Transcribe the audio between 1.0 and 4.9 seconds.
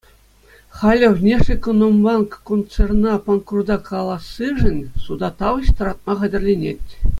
«Внешэкономбанк» концерна панкрута калассишӗн